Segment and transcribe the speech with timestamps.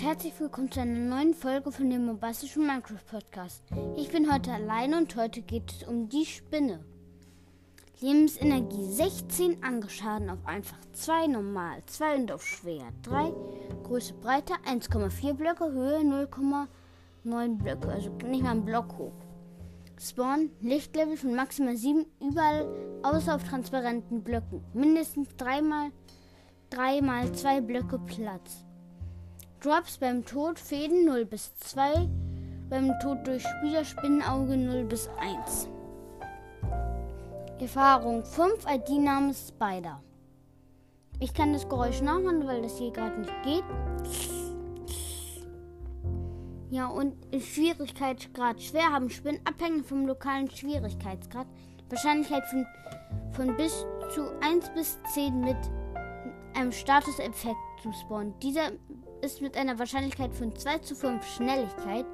[0.00, 3.62] und herzlich willkommen zu einer neuen Folge von dem bombastischen Minecraft Podcast.
[3.96, 6.82] Ich bin heute allein und heute geht es um die Spinne.
[8.00, 13.32] Lebensenergie 16, Angeschaden auf einfach 2, normal 2 und auf schwer 3,
[13.82, 19.12] Größe Breite 1,4 Blöcke, Höhe 0,9 Blöcke, also nicht mal ein Block hoch.
[20.00, 22.66] Spawn, Lichtlevel von maximal 7, überall
[23.02, 24.64] außer auf transparenten Blöcken.
[24.72, 25.90] Mindestens 3 mal
[26.70, 28.64] 3 mal 2 Blöcke Platz.
[29.60, 32.08] Drops beim Tod Fäden 0 bis 2,
[32.70, 35.68] beim Tod durch Spielerspinnenauge 0 bis 1.
[37.60, 40.02] Erfahrung 5, ID-Name Spider.
[41.18, 43.64] Ich kann das Geräusch nachmachen, weil das hier gerade nicht geht.
[46.70, 51.46] Ja, und Schwierigkeitsgrad schwer haben Spinnen abhängig vom lokalen Schwierigkeitsgrad.
[51.90, 52.66] Wahrscheinlichkeit von,
[53.32, 55.58] von bis zu 1 bis 10 mit
[56.54, 58.32] einem Statuseffekt zu spawnen.
[58.40, 58.70] Dieser
[59.22, 62.06] ist mit einer Wahrscheinlichkeit von 2 zu 5 Schnelligkeit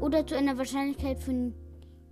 [0.00, 1.54] oder zu einer Wahrscheinlichkeit von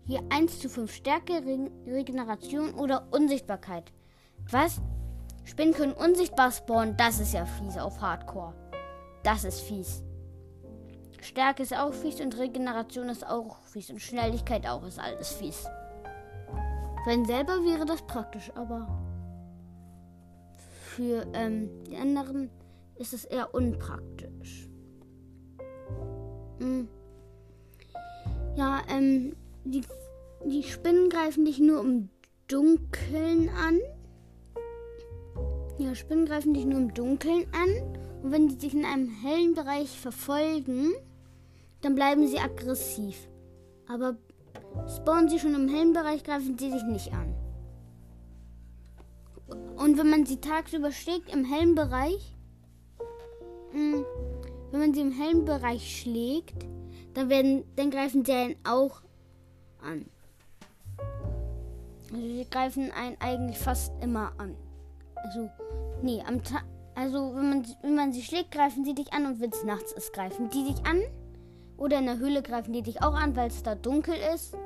[0.07, 1.43] hier 1 zu 5 Stärke,
[1.87, 3.93] Regeneration oder Unsichtbarkeit.
[4.51, 4.81] Was?
[5.45, 8.55] Spinnen können unsichtbar spawnen, das ist ja fies auf Hardcore.
[9.23, 10.03] Das ist fies.
[11.21, 15.67] Stärke ist auch fies und Regeneration ist auch fies und Schnelligkeit auch ist alles fies.
[17.05, 18.87] Wenn selber wäre das praktisch, aber
[20.97, 22.51] für ähm, die anderen
[22.99, 24.69] ist es eher unpraktisch.
[26.59, 26.89] Hm.
[28.57, 29.83] Ja, ähm, die,
[30.45, 32.09] die Spinnen greifen dich nur im
[32.49, 33.81] Dunkeln an.
[35.79, 37.97] Ja, Spinnen greifen dich nur im Dunkeln an.
[38.23, 40.93] Und wenn die dich in einem hellen Bereich verfolgen,
[41.83, 43.29] dann bleiben sie aggressiv.
[43.87, 44.17] Aber
[44.97, 47.35] spawnen sie schon im hellen Bereich, greifen sie dich nicht an.
[49.77, 52.36] Und wenn man sie tagsüber schlägt im hellen Bereich,
[53.77, 56.67] wenn man sie im hellen Bereich schlägt,
[57.15, 59.03] dann werden, dann greifen sie einen auch
[59.81, 60.07] an.
[62.13, 64.57] Also sie greifen einen eigentlich fast immer an.
[65.15, 65.51] Also,
[66.03, 66.65] nee, am Tag,
[66.95, 69.93] also wenn man, wenn man sie schlägt, greifen sie dich an und wenn es nachts
[69.93, 71.01] ist, greifen die dich an.
[71.77, 74.57] Oder in der Höhle greifen die dich auch an, weil es da dunkel ist.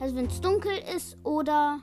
[0.00, 1.80] Also wenn es dunkel ist oder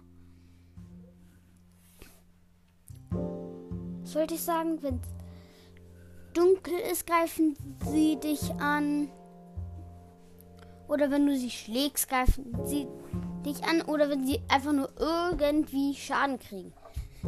[4.03, 5.22] sollte ich sagen, wenn es
[6.33, 7.55] dunkel ist, greifen
[7.91, 9.09] sie dich an.
[10.87, 12.87] Oder wenn du sie schlägst, greifen sie
[13.45, 13.81] dich an.
[13.83, 16.73] Oder wenn sie einfach nur irgendwie Schaden kriegen.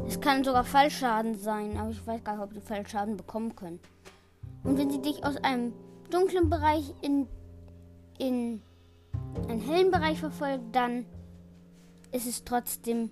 [0.08, 3.80] Es kann sogar Fallschaden sein, aber ich weiß gar nicht, ob die Fallschaden bekommen können.
[4.64, 5.74] Und wenn sie dich aus einem
[6.10, 7.28] dunklen Bereich in,
[8.18, 8.62] in
[9.48, 11.06] einen hellen Bereich verfolgen, dann
[12.12, 13.10] ist es trotzdem.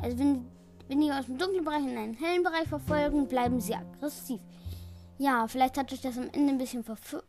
[0.00, 0.46] Also wenn
[0.88, 4.40] wenn die aus dem dunklen Bereich in einen hellen Bereich verfolgen, bleiben sie aggressiv.
[5.18, 7.24] Ja, vielleicht hat euch das am Ende ein bisschen verwirrt.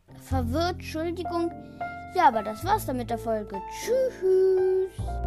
[0.74, 1.52] Entschuldigung.
[2.16, 3.62] Ja, aber das war's dann mit der Folge.
[3.82, 5.27] Tschüss.